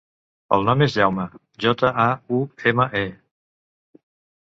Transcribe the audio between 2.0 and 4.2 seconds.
a, u, ema, e.